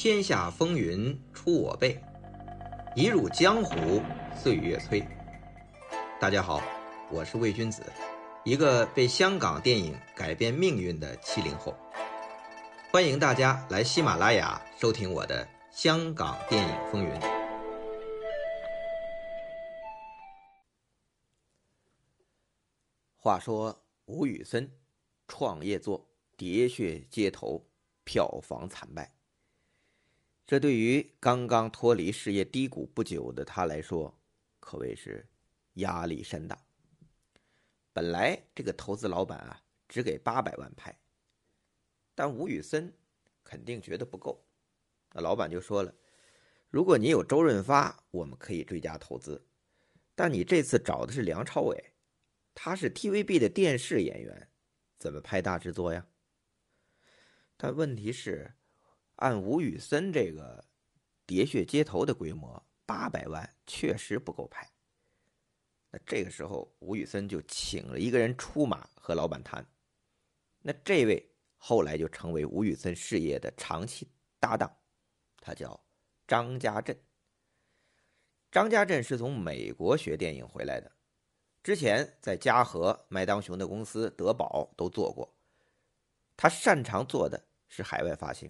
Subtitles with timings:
[0.00, 2.00] 天下风云出我辈，
[2.94, 4.00] 一入江湖
[4.32, 5.04] 岁月催。
[6.20, 6.62] 大家好，
[7.10, 7.82] 我是魏君子，
[8.44, 11.76] 一个被香港电影改变命运的七零后。
[12.92, 17.10] 欢迎大家来喜马拉雅收听我的《香港电影风云》。
[23.16, 24.70] 话说吴宇森
[25.26, 26.08] 创业作
[26.40, 27.56] 《喋血街头》，
[28.04, 29.17] 票房惨败。
[30.48, 34.18] 这对于刚刚脱离事业低谷不久的他来说，
[34.60, 35.28] 可谓是
[35.74, 36.58] 压力山大。
[37.92, 40.98] 本来这个投资老板啊，只给八百万拍，
[42.14, 42.90] 但吴宇森
[43.44, 44.42] 肯定觉得不够。
[45.12, 45.94] 那老板就说了
[46.72, 49.46] ：“如果你有周润发，我们可以追加投资，
[50.14, 51.92] 但你这次找的是梁朝伟，
[52.54, 54.48] 他是 TVB 的电视演员，
[54.98, 56.06] 怎么拍大制作呀？”
[57.58, 58.54] 但问题是。
[59.18, 60.64] 按吴宇森这个
[61.32, 64.68] 《喋血街头》的规模，八百万确实不够拍。
[65.90, 69.66] 那这个时候，吴宇森就请了一个人出马和老板谈。
[70.60, 74.06] 那这位后来就成为吴宇森事业的长期
[74.38, 74.70] 搭档，
[75.40, 75.82] 他叫
[76.26, 76.96] 张家镇。
[78.52, 80.92] 张家镇是从美国学电影回来的，
[81.62, 85.34] 之前在嘉禾、麦当雄的公司德宝都做过。
[86.36, 88.48] 他擅长做的是海外发行。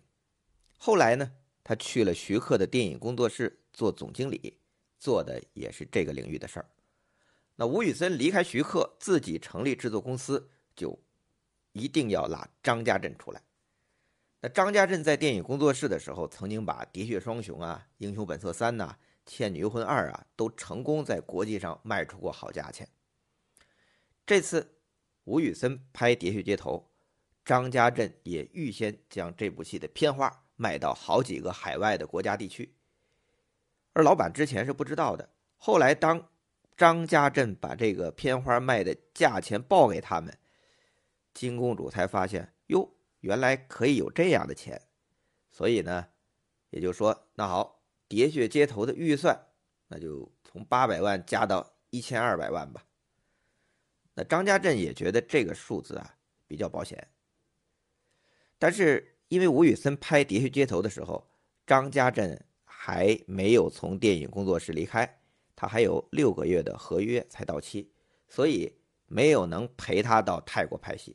[0.78, 4.56] 后来呢，他去了徐克的电影工作室做总经理，
[4.98, 6.70] 做的也是这个领域的事儿。
[7.56, 10.96] 那吴宇森离开徐克，自己成立制作公司，就
[11.72, 13.42] 一定要拉张家镇出来。
[14.40, 18.96] 那张家镇在电影工作室的时候，曾经把《喋血双雄》啊、《英雄本色三》呐、
[19.30, 22.88] 《倩女幽魂二》啊，都成功在国际上卖出过好价钱。
[24.24, 24.76] 这次
[25.24, 26.88] 吴宇森拍《喋血街头》，
[27.44, 30.44] 张家镇也预先将这部戏的片花。
[30.60, 32.74] 卖到好几个海外的国家地区，
[33.92, 35.30] 而老板之前是不知道的。
[35.56, 36.28] 后来，当
[36.76, 40.36] 张家镇把这个片花卖的价钱报给他们，
[41.32, 44.82] 金公主才发现，哟，原来可以有这样的钱。
[45.52, 46.08] 所以呢，
[46.70, 49.46] 也就说，那好，喋血街头的预算，
[49.86, 52.84] 那就从八百万加到一千二百万吧。
[54.14, 56.16] 那张家镇也觉得这个数字啊
[56.48, 57.08] 比较保险，
[58.58, 59.14] 但是。
[59.28, 61.26] 因为吴宇森拍《喋血街头》的时候，
[61.66, 65.20] 张家镇还没有从电影工作室离开，
[65.54, 67.90] 他还有六个月的合约才到期，
[68.26, 68.72] 所以
[69.06, 71.14] 没有能陪他到泰国拍戏。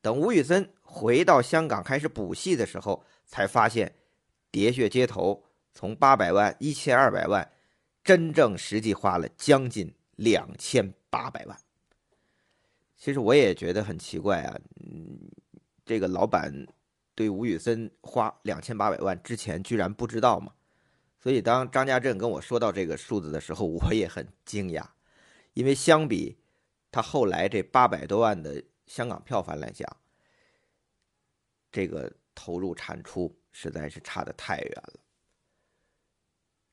[0.00, 3.92] 等吴宇森回到香港开始补戏的时候，才发现
[4.56, 5.34] 《喋血街头》
[5.74, 7.50] 从八百万、一千二百万，
[8.04, 11.58] 真正实际花了将近两千八百万。
[12.96, 15.18] 其实我也觉得很奇怪啊，嗯，
[15.84, 16.64] 这个老板。
[17.18, 20.52] 对吴宇森花两千八百万之前居然不知道吗？
[21.18, 24.86] 所以当张家镇跟我说到这个数字的时候， 我也很惊讶，
[25.52, 26.38] 因为相比
[26.92, 29.84] 他后来这八百多万的香港票房来讲，
[31.72, 35.00] 这个投入产出实在是差得太远了。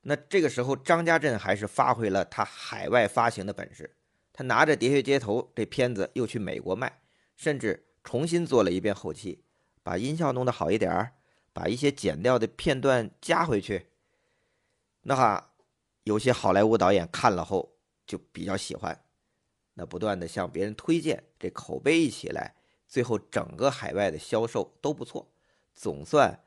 [0.01, 3.95] 那这个时候，张家镇还是发挥了他海外发行的本事，
[4.31, 7.01] 他拿着《喋血街头》这片子又去美国卖，
[7.35, 9.44] 甚至重新做了一遍后期。
[9.85, 11.13] 把音效弄得好一点儿，
[11.53, 13.85] 把一些剪掉的片段加回去。
[15.03, 15.53] 那哈，
[16.05, 18.99] 有些好莱坞导演看了后就比较喜欢，
[19.75, 22.55] 那不断的向别人推荐，这口碑一起来，
[22.87, 25.31] 最后整个海外的销售都不错，
[25.75, 26.43] 总算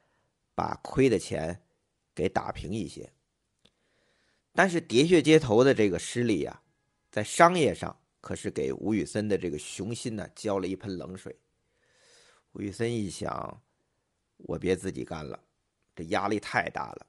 [0.56, 1.62] 把亏的钱
[2.12, 3.12] 给打平一些。
[4.52, 6.60] 但是《喋血街头》的这个失利呀，
[7.12, 11.38] 在商业上可是给吴宇森的这个雄心呢浇了一盆冷水。
[12.52, 13.62] 吴宇森一想，
[14.38, 15.38] 我别自己干了，
[15.94, 17.06] 这压力太大了，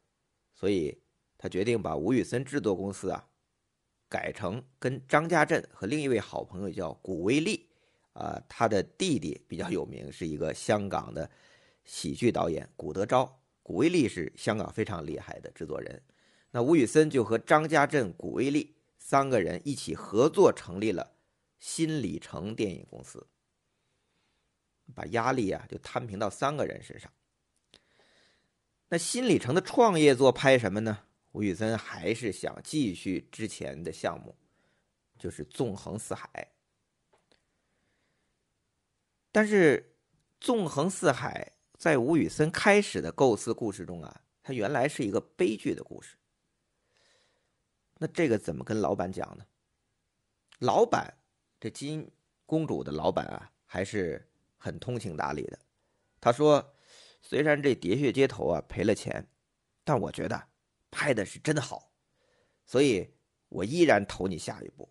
[0.53, 0.97] 所以
[1.37, 3.27] 他决定把吴宇森制作公司啊
[4.07, 7.69] 改成跟张家镇和另一位好朋友叫古威利，
[8.13, 11.29] 啊，他的弟弟比较有名，是一个香港的
[11.85, 13.39] 喜剧导演古德昭。
[13.63, 16.01] 古威利是香港非常厉害的制作人，
[16.51, 21.11] 那吴宇森就和张家镇、古威利三个人一起合作成立了
[21.59, 23.27] 新里程电影公司。
[24.93, 27.11] 把压力啊就摊平到三个人身上。
[28.89, 31.05] 那新里程的创业作拍什么呢？
[31.31, 34.35] 吴宇森还是想继续之前的项目，
[35.19, 36.27] 就是《纵横四海》。
[39.31, 39.93] 但是，
[40.43, 46.17] 《纵横四海》在吴宇森开始的构思故事中啊，它原来是一个悲剧的故事。
[47.99, 49.45] 那这个怎么跟老板讲呢？
[50.57, 51.15] 老板，
[51.59, 52.09] 这金
[52.47, 54.25] 公主的老板啊，还是。
[54.59, 55.57] 很通情达理的，
[56.21, 56.75] 他说
[57.23, 59.27] ：“虽然这《喋血街头》啊赔了钱，
[59.83, 60.49] 但我觉得
[60.91, 61.91] 拍的是真好，
[62.65, 63.15] 所以
[63.47, 64.87] 我依然投你下一部。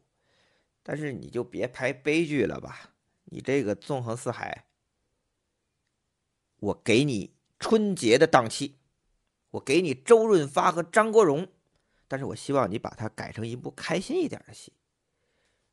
[0.83, 2.95] 但是你就别拍悲剧了吧？
[3.25, 4.65] 你这个《纵横四海》，
[6.61, 8.79] 我给你春节的档期，
[9.51, 11.47] 我给你周润发和张国荣，
[12.09, 14.73] 但是我希望你把它改成一部开心一点的戏。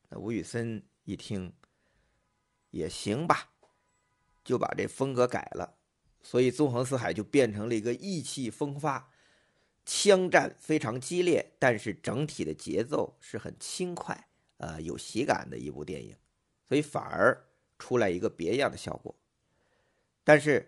[0.09, 1.53] 那吴宇森一听，
[2.71, 3.53] 也行吧，
[4.45, 5.75] 就把这风格改了，
[6.23, 9.09] 所以《纵横四海》就变成了一个意气风发、
[9.85, 14.17] 枪战非常激烈，但是整体的节奏是很轻快。
[14.57, 16.15] 呃，有喜感的一部电影，
[16.69, 17.37] 所以反而
[17.77, 19.13] 出来一个别样的效果。
[20.23, 20.65] 但是，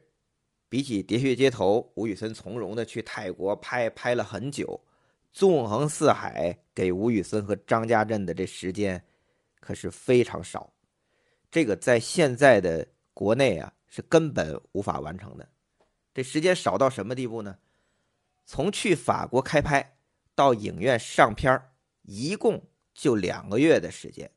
[0.68, 4.66] 比起《喋血街头》，吴宇森从容的去泰国拍，拍了很久，
[5.32, 9.02] 《纵横四海》给吴宇森和张家镇的这时间
[9.62, 10.74] 可是非常少。
[11.50, 12.86] 这个在现在的
[13.18, 15.50] 国内啊，是根本无法完成的。
[16.14, 17.58] 这时间少到什么地步呢？
[18.46, 19.98] 从去法国开拍
[20.36, 21.60] 到影院上片
[22.04, 22.64] 一共。
[23.00, 24.32] 就两个月的时间，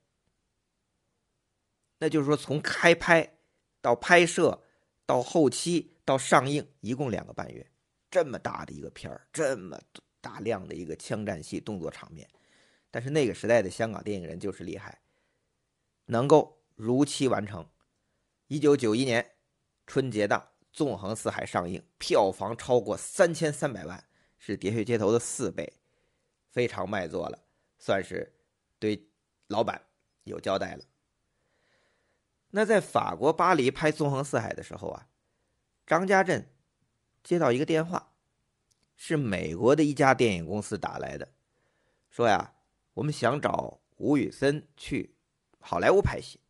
[1.97, 3.39] 那就是说，从开拍
[3.81, 4.63] 到拍摄
[5.07, 7.67] 到后期到上映，一共两个半月。
[8.11, 9.81] 这么大的一个片儿，这么
[10.21, 12.29] 大量的一个枪战戏、动作场面，
[12.91, 15.01] 但是那个时代的香港电影人就是厉害，
[16.05, 17.67] 能够如期完成。
[18.51, 19.31] 一九九一年
[19.87, 20.41] 春节档
[20.73, 24.05] 《纵横四海》上映，票房超过三千三百万，
[24.39, 25.73] 是《喋血街头》的四倍，
[26.51, 27.39] 非常卖座了，
[27.79, 28.35] 算是。
[28.81, 29.09] 对
[29.47, 29.81] 老板
[30.25, 30.85] 有交代了。
[32.51, 35.07] 那在法国巴黎拍《纵横四海》的时候啊，
[35.87, 36.53] 张家镇
[37.23, 38.15] 接到一个电话，
[38.97, 41.29] 是美国的一家电影公司打来的，
[42.11, 42.55] 说呀，
[42.95, 45.15] 我们想找吴宇森去
[45.61, 46.41] 好莱坞拍戏，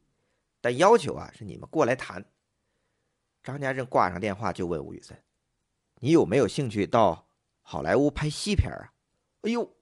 [0.60, 2.24] 但要求啊是你们过来谈。
[3.42, 5.16] 张家镇挂上电话就问吴宇森
[6.00, 7.26] ：“你有没有兴趣到
[7.62, 8.92] 好莱坞拍西片啊？”
[9.42, 9.74] 哎呦，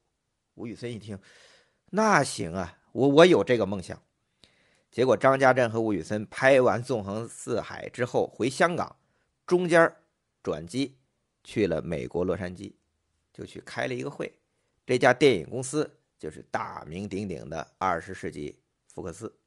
[0.54, 1.18] 吴宇森一听。
[1.90, 4.00] 那行啊，我我有这个梦想。
[4.90, 8.96] 结果张家镇和吴宇森拍完《纵横四海》之后回香港，
[9.46, 9.94] 中间
[10.42, 10.96] 转机
[11.44, 12.74] 去了美国洛杉矶，
[13.32, 14.32] 就去开了一个会。
[14.86, 19.37] 这家电影公司就是大名鼎鼎的二十世纪福克斯。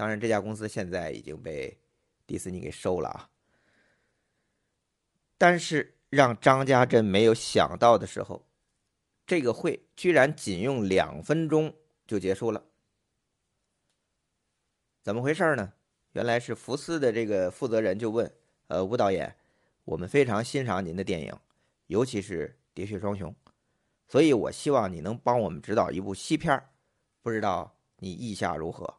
[0.00, 1.78] 当然，这家公司现在已经被
[2.26, 3.28] 迪士尼给收了啊。
[5.36, 8.46] 但是让张家珍没有想到的时候。
[9.26, 11.76] 这个会居然仅用两分钟
[12.06, 12.64] 就结束了，
[15.02, 15.74] 怎么回事呢？
[16.12, 18.32] 原来是福斯的这个负责人就问
[18.68, 19.36] ：“呃，吴导演，
[19.84, 21.38] 我们非常欣赏您的电影，
[21.88, 23.30] 尤其是《喋血双雄》，
[24.08, 26.58] 所以我希望你能帮我们指导一部西片
[27.20, 28.92] 不知道你意下如何？”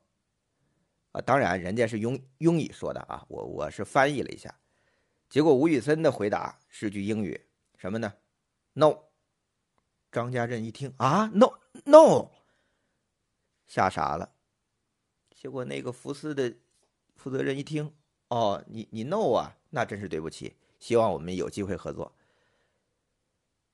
[1.11, 4.53] 啊，当然人家是用英语说的啊，我我是翻译了一下，
[5.29, 7.39] 结果吴宇森的回答是句英语，
[7.77, 8.13] 什么呢
[8.73, 8.97] ？No。
[10.11, 11.53] 张家镇一听啊，no
[11.85, 12.31] no，
[13.65, 14.33] 吓傻了。
[15.33, 16.53] 结果那个福斯的
[17.15, 17.93] 负责人一听，
[18.27, 22.13] 哦，你你 no 啊，那真是对不起，希望我们有机会合作。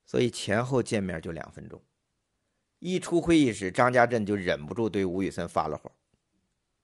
[0.06, 1.82] 所以前后见面就两分钟。
[2.78, 5.90] 一出会议室，张家镇就忍不住对吴宇森发了火。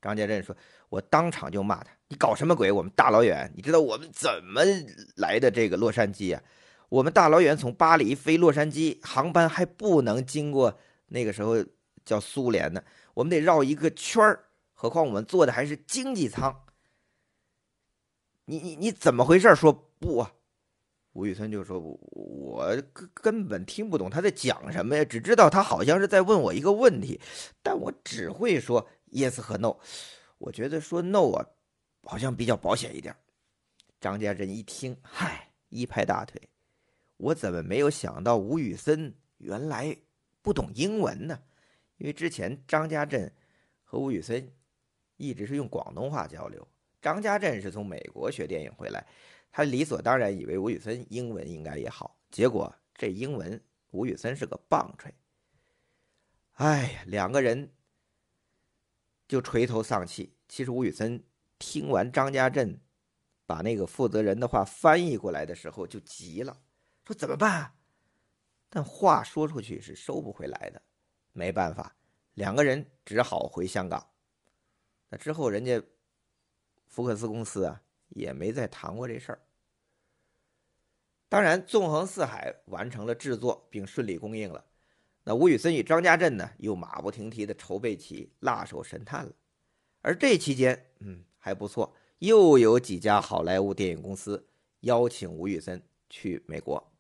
[0.05, 0.55] 张家镇说
[0.91, 2.71] ：“我当场就骂他，你搞什么鬼？
[2.71, 4.61] 我们大老远，你知道我们怎么
[5.17, 6.43] 来的这个洛杉矶啊？”
[6.91, 11.57] 我们大老远从巴黎飞洛杉矶，航班还不能经过那个时候
[12.05, 12.85] 叫苏联呢，
[13.15, 14.45] 我们得绕一个圈儿。
[14.75, 16.65] 何况我们坐的还是经济舱。
[18.45, 19.55] 你你你怎么回事？
[19.57, 20.33] 说不啊？
[21.15, 21.79] 吴宇森就说
[22.11, 27.21] ：“我根根本听不懂他在讲什么呀，只知道他好像是在问我一个问题，
[27.63, 29.77] 但我只会说 yes 和 no。
[30.39, 31.47] 我觉得说 no 啊，
[32.03, 33.15] 好像比较保险一点。”
[34.01, 36.43] 张家镇一听，嗨，一拍大腿。
[37.17, 39.97] 我怎么没有想到吴宇森原来
[40.43, 41.39] 不懂英文呢？
[41.97, 43.33] 因为之前张家镇
[43.85, 44.53] 和吴宇森
[45.17, 46.67] 一直是用广东话交流。
[47.01, 49.07] 张家镇是从美国学电影回来，
[49.57, 52.19] 他理所当然以为吴宇森英文应该也好。
[52.29, 55.15] 结果这英文吴宇森是个棒槌。
[56.55, 57.73] 哎呀，两个人
[59.29, 60.37] 就垂头丧气。
[60.49, 61.23] 其实吴宇森
[61.57, 62.81] 听完张家镇
[63.47, 66.61] 把那个负责人的话翻译过来的时候就急了。
[67.07, 67.77] 说怎么办？
[68.69, 70.83] 但话说出去是收不回来的，
[71.31, 71.95] 没办法，
[72.33, 74.05] 两个人只好回香港。
[75.11, 75.81] 那之后，人家
[76.89, 77.81] 福克斯公司啊
[78.15, 79.41] 也没再谈过这事儿。
[81.29, 84.65] 当然，《纵横四海》完成了制作并顺利公映了，
[85.25, 89.35] 那吴宇森与张家镇呢又马不停蹄的筹备起《辣手神探》了。
[90.01, 94.47] 而这期间，嗯，还不错，又有几家好莱坞电影公司
[94.81, 96.93] 邀请吴宇森去美国。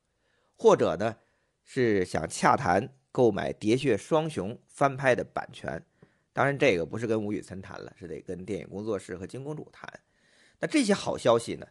[0.56, 1.16] 或者呢
[1.62, 5.80] 是想洽谈购买《喋血双雄》翻拍的版权。
[6.32, 9.88] 当然，这个不是跟吴宇森谈了，是得跟电影工作室和金公主谈。
[10.64, 11.66] 那这些好消息呢，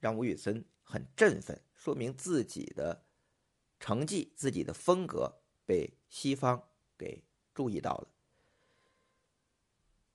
[0.00, 3.04] 让吴宇森很振奋，说明自己的
[3.78, 8.08] 成绩、自己的风格被西方给注意到了。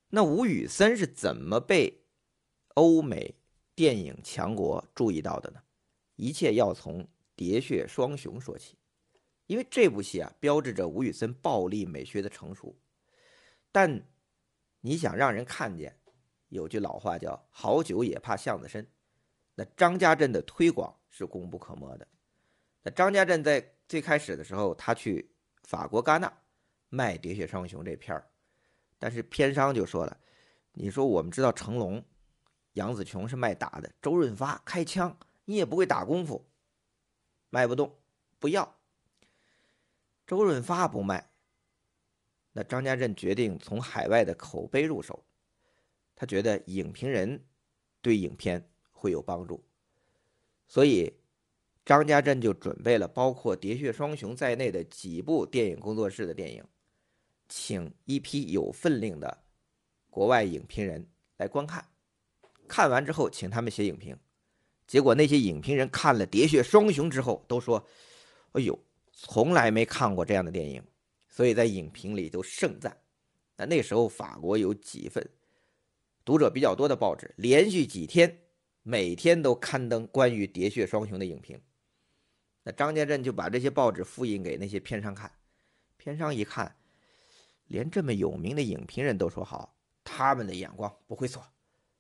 [0.09, 2.05] 那吴宇森是怎么被
[2.73, 3.35] 欧美
[3.75, 5.61] 电影强国注意到的呢？
[6.15, 7.03] 一切要从
[7.37, 8.75] 《喋血双雄》说起，
[9.45, 12.75] 因为这部戏啊，标志着吴宇森暴力美学的成熟。
[13.71, 14.07] 但
[14.81, 15.99] 你想让人看见，
[16.53, 18.87] 有句老话叫“好酒也怕巷子深”。
[19.55, 22.07] 那张家镇的推广是功不可没的。
[22.83, 25.31] 那张家镇在最开始的时候，他去
[25.63, 26.31] 法国戛纳
[26.89, 28.29] 卖《喋血双雄》这片儿。
[28.99, 30.17] 但是片商就说了
[30.73, 32.03] ：“你说我们知道成龙、
[32.73, 36.47] 杨紫琼是卖打的，周润发开枪，你也不会打功夫，
[37.49, 37.97] 卖不动，
[38.39, 38.75] 不要。”
[40.25, 41.31] 周润发不卖，
[42.53, 45.23] 那张家镇决定从海外的口碑入手，
[46.23, 47.43] 他觉得影评人
[48.01, 49.61] 对影片会有帮助，
[50.69, 51.11] 所以
[51.83, 56.63] 张家镇就准备了包括《喋血双雄》在内的几部电影工作室的电影。
[57.49, 59.43] 请一批有分量的
[60.09, 61.85] 国外影评人来观看，
[62.69, 64.17] 看完之后请他们写影评。
[64.87, 67.85] 结果那些影评人看了《喋血双雄》之后都说
[68.53, 68.79] ：“哎呦，
[69.11, 70.81] 从来没看过这样的电影。”
[71.27, 72.97] 所以在影评里都盛赞。
[73.57, 75.29] 那那时候法国有几份
[76.25, 78.39] 读者比较多的报纸，连续几天
[78.81, 81.59] 每天都刊登关于《喋血双雄》的影评。
[82.63, 85.31] 那张家镇就把这些报纸复印给那些片商看，
[85.97, 86.75] 片商一看。
[87.67, 91.43] 连这么有名的影评人都说好，他们的眼光不会错，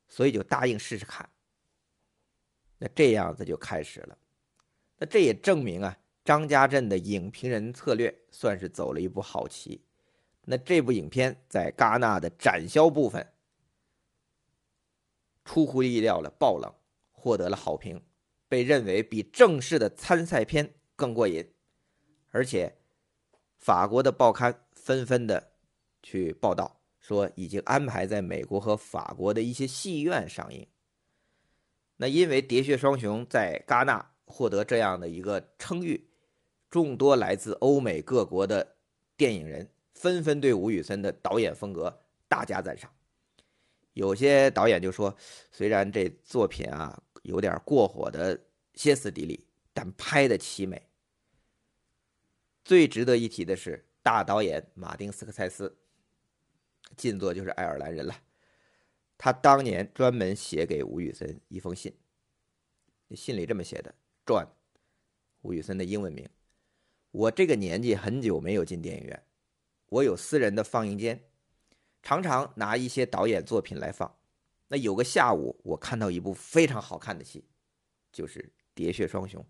[0.07, 1.27] 所以就答应试试看。
[2.77, 4.17] 那这样子就开始了。
[4.97, 9.81] 那这也证明啊，张家镇的影评人策略算是走了一步好棋。
[10.43, 13.25] 那这部影片在戛纳的展销部分
[15.43, 16.73] 出乎意料了，爆冷，
[17.11, 18.01] 获得了好评，
[18.47, 21.53] 被认为比正式的参赛片更过瘾。
[22.31, 22.77] 而且
[23.57, 25.51] 法国的报刊纷纷的。
[26.05, 30.67] 去报道说，已经安排在美国和法国的一些戏院上映。
[31.95, 36.09] 那因为《喋血双雄》在戛纳获得这样的一个称誉，
[36.69, 38.75] 众多来自欧美各国的
[39.15, 42.91] 电影人纷纷对吴宇森的导演风格大加赞赏。
[43.93, 45.15] 有些导演就说，
[45.51, 48.39] 虽然这作品啊有点过火的
[48.73, 50.89] 歇斯底里，但拍的奇美。
[52.65, 55.77] 最值得一提的是，大导演马丁斯科塞斯。
[56.95, 58.15] 近作就是爱尔兰人了，
[59.17, 61.97] 他当年专门写给吴宇森一封信，
[63.15, 63.95] 信里这么写的
[64.25, 64.49] ：“John，
[65.41, 66.29] 吴宇森的英文名，
[67.11, 69.23] 我这个年纪很久没有进电影院，
[69.87, 71.23] 我有私人的放映间，
[72.03, 74.15] 常常拿一些导演作品来放。
[74.67, 77.45] 那有个下午，我看到一部非常好看的戏，
[78.11, 79.41] 就是《喋血双雄》。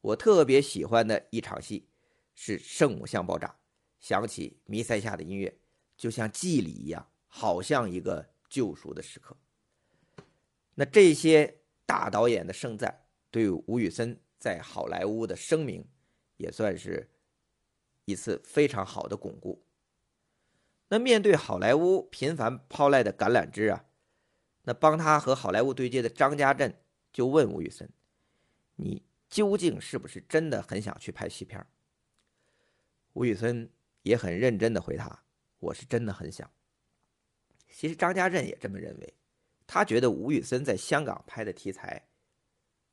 [0.00, 1.88] 我特别喜欢的一场戏
[2.34, 3.56] 是圣母像爆炸，
[3.98, 5.56] 响起弥赛亚的音乐。”
[5.96, 9.36] 就像祭礼一样，好像一个救赎的时刻。
[10.74, 15.86] 那这些大导演的盛赞，对吴宇森在好莱坞的声名，
[16.38, 17.10] 也算是
[18.06, 19.62] 一次非常好的巩固。
[20.90, 23.84] 那面对好莱坞频繁抛来的橄榄枝啊，
[24.64, 26.80] 那帮他和好莱坞对接的张家镇
[27.12, 27.88] 就问吴宇森
[28.74, 31.64] ：“你究竟是不是真的很想去拍戏片？”
[33.14, 33.70] 吴宇森
[34.02, 35.22] 也很认真的回答。
[35.60, 36.50] 我是真的很想。
[37.68, 39.14] 其实张家镇也这么认为，
[39.66, 42.08] 他觉得吴宇森在香港拍的题材，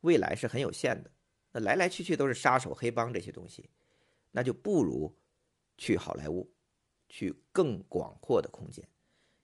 [0.01, 1.10] 未来是很有限的。
[1.54, 3.70] 那来来去去都是杀手、黑帮这些东西，
[4.32, 5.18] 那就不如
[5.77, 6.51] 去好莱坞，
[7.08, 8.88] 去更广阔的空间。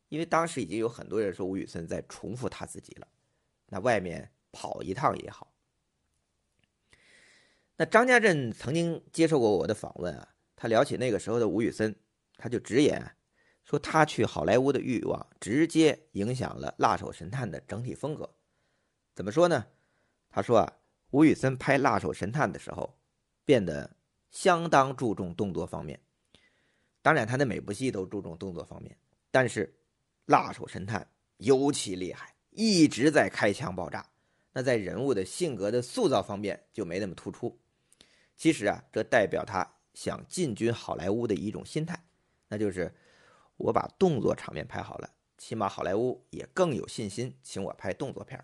[0.09, 3.07] 因为当时已经有很多人说吴宇森在重复他自己了，
[3.67, 5.53] 那外面跑一趟也好。
[7.77, 11.95] 那张家镇曾经接受过我的访问啊，他聊起那个时候的吴宇森。
[12.35, 13.15] 他就直言
[13.63, 18.35] 说，他去好莱坞的欲望直接影响了《辣手神探》的整体风格。
[19.15, 19.67] 怎么说呢？
[20.29, 20.73] 他说啊，
[21.11, 22.99] 吴宇森拍《辣手神探》的时候，
[23.45, 23.95] 变得
[24.29, 26.01] 相当注重动作方面。
[27.03, 28.97] 当然，他的每部戏都注重动作方面，
[29.29, 29.67] 但是
[30.25, 31.01] 《辣手神探》
[31.37, 34.03] 尤其厉害，一直在开枪爆炸。
[34.53, 37.59] 那在人物的性格的塑造方面就没那么突出。
[38.37, 42.01] 其实啊，这代表他想进军好莱坞的一种心态。
[42.47, 42.93] 那就是
[43.57, 48.43] 我把动作场面拍好了，起码好莱坞也更有信心请我拍动作片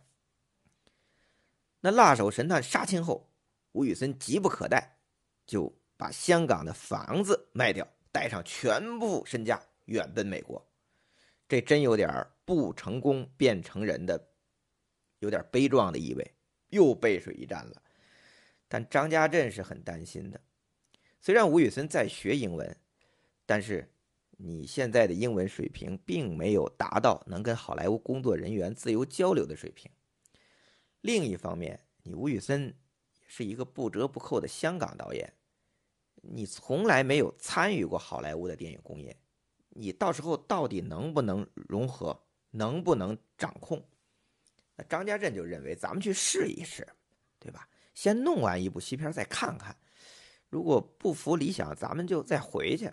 [1.80, 3.32] 那《辣手神探》杀青后，
[3.72, 4.98] 吴宇森急不可待，
[5.46, 10.66] 就把香港的房子卖掉，带上全部身家远奔美国。
[11.48, 14.30] 这真有点不成功变成人的，
[15.20, 16.34] 有点悲壮的意味，
[16.70, 17.82] 又背水一战了。
[18.68, 20.40] 但张家镇是很担心的。
[21.20, 22.78] 虽然吴宇森在学英文，
[23.46, 23.92] 但是
[24.38, 29.92] 你现在的英文水平并没有达到能跟好莱坞工作人员自由交流的水平。
[31.02, 32.74] 另一方面，你吴宇森
[33.26, 35.34] 是一个不折不扣的香港导演，
[36.22, 39.16] 你从来没有参与过好莱坞的电影工业，
[39.70, 42.20] 你到时候到底能不能融合，
[42.52, 43.84] 能不能掌控？
[44.76, 46.88] 那张家镇就认为，咱们去试一试，
[47.40, 47.68] 对吧？
[47.94, 49.76] 先弄完一部西片再看看，
[50.50, 52.90] 如果不符理想，咱们就再回去。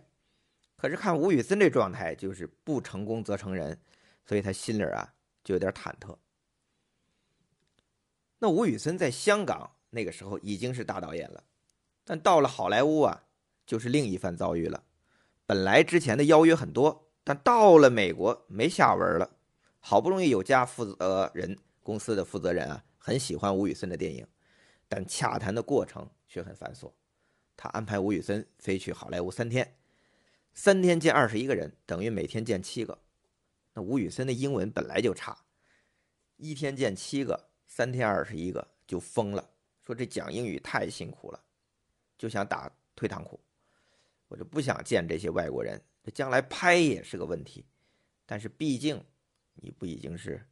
[0.77, 3.79] 可是看吴宇森这状态，就是不成功则成仁，
[4.25, 5.15] 所以他心里啊
[5.45, 6.17] 就有点忐忑。
[8.39, 11.43] 那吴宇森在香港那个时候已经是大导演了，
[12.09, 13.25] 但到了好莱坞啊，
[13.67, 14.85] 就是另一番遭遇了。
[15.45, 19.33] 本来之前的邀约很多，但到了美国没下文了。
[19.81, 24.25] 好不容易有家负责人公司的负责人啊，很喜欢吴宇森的电影，
[24.89, 26.93] 但洽谈的过程却很繁琐。
[27.57, 29.77] 他安排吴宇森飞去好莱坞三天，
[30.55, 32.99] 三天见二十一个人，等于每天见七个。
[33.75, 35.37] 那吴宇森的英文本来就差，
[36.37, 37.49] 一天见七个。
[37.69, 39.51] 三天二十一个就疯了，
[39.85, 41.41] 说这讲英语太辛苦了，
[42.19, 43.41] 就想打退堂鼓。
[44.29, 47.65] 我就不想见这些外国人，这将来拍也是个问题。
[48.25, 49.05] 但是毕竟
[49.55, 50.45] 你不已经是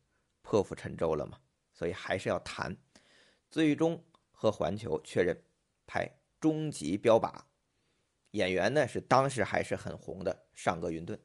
[0.42, 1.40] 破釜沉舟了吗？
[1.72, 2.76] 所以还是要谈。
[3.50, 5.42] 最终和环球确认
[5.86, 6.06] 拍
[6.40, 7.32] 《终极标靶》，
[8.30, 11.20] 演员呢是当时还是很红的上格云顿。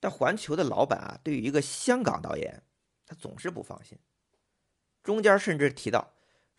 [0.00, 2.62] 但环球的老板啊，对于一个香港导演，
[3.06, 3.98] 他总是不放心。
[5.02, 6.13] 中间甚至提到，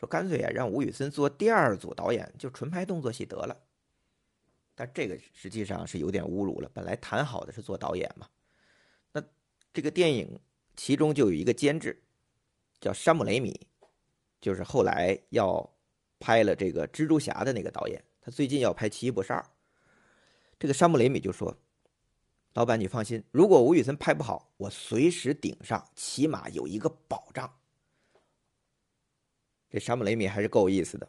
[0.05, 3.57] 干脆啊让吴宇森做第二组导演，就纯拍动作戏得了。
[4.75, 8.27] 但这个实际上是有点侮辱了，本来谈好的是做导演嘛。
[9.13, 9.24] 那
[9.74, 10.39] 这个电影
[10.75, 12.03] 其中就有一个监制，
[12.81, 13.68] 叫山姆雷米，
[14.41, 15.74] 就是后来要
[16.20, 19.46] 拍了这个蜘蛛侠的那个导演，他最近要拍奇异博士二。
[20.59, 21.57] 这个山姆雷米就说
[22.53, 27.50] ：“老板你放心，如果吴宇森拍不好，我随时顶上，起码有一个保障。”
[29.75, 31.05] 这山姆雷米还是够意思的，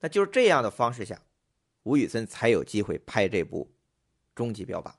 [0.00, 1.22] 那就是这样的方式下，
[1.84, 3.64] 吴宇森才有机会拍这部
[4.34, 4.90] 《终极标靶》。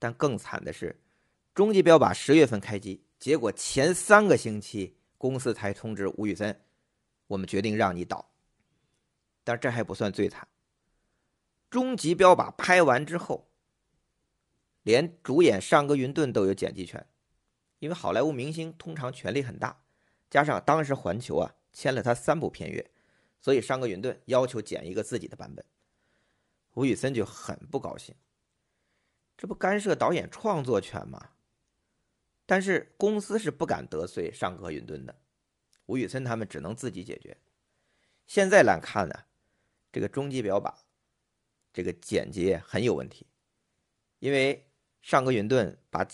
[0.00, 0.90] 但更惨的是，
[1.54, 6.60] 《终极标靶》十月份开机，结果前三个星期公司才通知吴宇森，
[7.28, 8.28] 我们决定让你导。
[9.44, 10.42] 但这还不算最惨，
[11.70, 13.48] 《终极标靶》拍完之后，
[14.82, 17.06] 连主演上格云顿都有剪辑权，
[17.78, 19.84] 因为好莱坞明星通常权力很大，
[20.28, 21.54] 加上当时环球啊。
[21.74, 22.90] 签了他三部片约，
[23.40, 25.62] 所以上个云顿要求剪一个自己的版本，
[26.74, 28.14] 吴宇森就很不高兴，
[29.36, 31.32] 这不干涉导演创作权吗？
[32.46, 35.18] 但是公司是不敢得罪上格云顿的，
[35.86, 37.36] 吴宇森他们只能自己解决。
[38.26, 39.24] 现在来看呢，
[39.90, 40.72] 这个终极表靶，
[41.72, 43.26] 这个剪辑很有问题，
[44.20, 44.70] 因为
[45.02, 46.06] 上格云顿把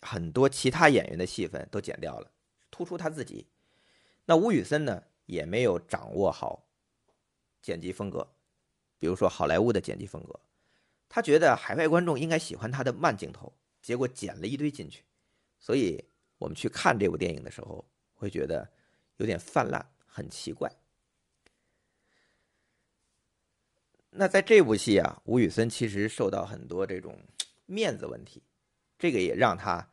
[0.00, 2.30] 很多其他演员的戏份都剪掉了，
[2.70, 3.48] 突出他自己。
[4.24, 6.64] 那吴宇森呢，也没有掌握好
[7.60, 8.26] 剪辑风格，
[8.98, 10.38] 比如说好莱坞的剪辑风格，
[11.08, 15.02] 他觉得海外观众应该喜欢他的慢镜头，结果剪了一堆进去，
[15.58, 16.04] 所以
[16.38, 18.70] 我们去看这部电影的时候，会觉得
[19.16, 20.70] 有点泛滥，很奇怪。
[24.10, 27.18] 那在这部戏啊，吴宇森其实受到很多这种
[27.66, 28.42] 面子问题，
[28.98, 29.88] 这个也让他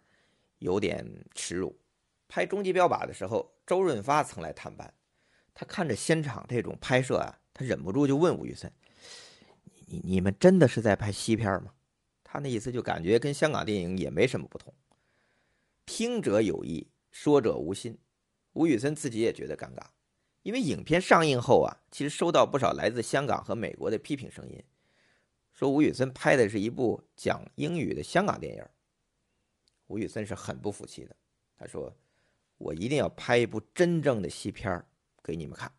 [0.59, 1.75] 有点耻辱。
[2.29, 4.93] 拍《终极标靶》的时候，周润发曾来探班。
[5.55, 8.71] 他看着现场这种拍摄啊，他忍不住就问吴宇森
[9.87, 11.73] ：“你你们真的是在拍西片吗？”
[12.23, 14.71] 他那意思就感觉跟香港电影也没什么不同。
[15.87, 17.97] 听者有意，说者无心。
[18.53, 19.87] 吴宇森自己也觉得尴尬，
[20.43, 24.63] 因为影片上映后啊，其实收到不少来自香港和美国的批评声音，
[25.51, 28.63] 说吴宇森拍的是一部讲英语的香港电影。
[29.87, 31.15] 吴宇森是很不服气的，
[31.57, 31.91] 他说。
[32.59, 34.85] 我一定要拍一部真正的西片
[35.23, 35.71] 给你们看。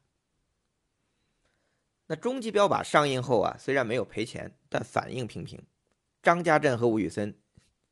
[2.07, 5.63] 那《终极标靶》上映后啊，虽然没有赔钱，但反应平平。
[6.21, 7.33] 张家镇和吴宇森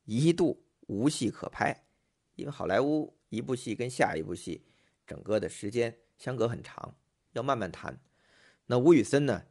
[0.05, 1.85] 一度无戏可拍，
[2.35, 4.67] 因为好莱坞一部戏跟下一部戏
[5.07, 6.93] 整个的时间相隔很长，
[7.33, 7.97] 要慢慢谈。
[8.67, 9.47] 那吴宇森呢，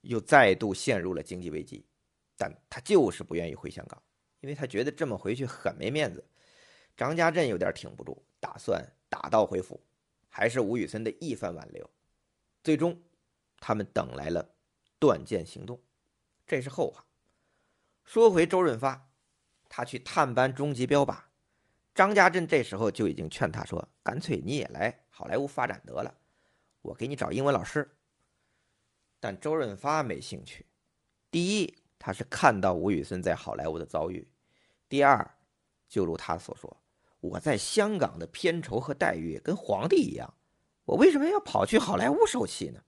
[0.00, 1.86] 又再度陷入了经济危机，
[2.36, 4.02] 但他就是不愿意回香港，
[4.40, 6.24] 因为他觉得这么回去很没面子。
[6.96, 8.25] 张家镇有点挺不住。
[8.40, 9.80] 打算打道回府，
[10.28, 11.88] 还是吴宇森的一番挽留，
[12.62, 13.02] 最终
[13.58, 14.54] 他们等来了
[14.98, 15.80] 断剑行动，
[16.46, 17.04] 这是后话。
[18.04, 19.10] 说回周润发，
[19.68, 21.18] 他去探班终极标靶，
[21.94, 26.14] 张家镇这时候就已经劝他说：“干脆你也来好莱坞发展得了，
[26.82, 27.96] 我给你找英文老师。”
[29.18, 30.66] 但周润发没兴趣。
[31.30, 34.28] 第一，他是看到吴宇森在好莱坞的遭遇；
[34.88, 35.36] 第二，
[35.88, 36.80] 就如他所说，
[37.20, 40.34] 我在香港的片酬和待遇跟皇帝一样，
[40.84, 42.82] 我为什么要跑去好莱坞受气呢？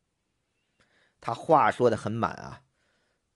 [1.21, 2.62] 他话说的很满啊，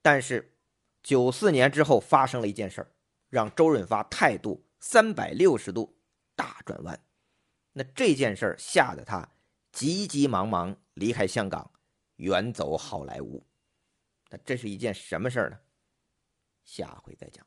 [0.00, 0.56] 但是
[1.02, 2.92] 九四年之后发生了一件事儿，
[3.28, 5.98] 让周润发态度三百六十度
[6.36, 7.04] 大转弯。
[7.72, 9.28] 那这件事儿吓得他
[9.72, 11.70] 急急忙忙离开香港。
[12.16, 13.44] 远走好莱坞，
[14.28, 15.58] 那这是一件什么事儿呢？
[16.62, 17.44] 下回再讲。